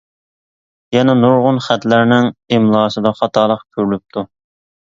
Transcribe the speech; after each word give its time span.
يەنە 0.95 1.15
نۇرغۇن 1.19 1.59
خەتلەرنىڭ 1.67 2.31
ئىملاسىدا 2.57 3.15
خاتالىق 3.21 3.63
كۆرۈلۈپتۇ. 3.79 4.27